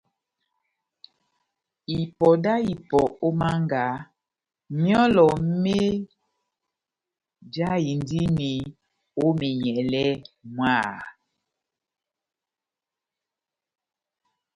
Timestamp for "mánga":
3.39-3.83